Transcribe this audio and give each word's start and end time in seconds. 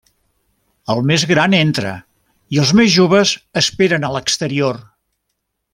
El 0.93 1.01
més 1.09 1.25
gran 1.31 1.55
entra 1.57 1.91
i 2.57 2.61
els 2.63 2.73
més 2.81 2.91
joves 2.97 3.37
esperen 3.63 4.09
a 4.09 4.11
l'exterior. 4.17 4.85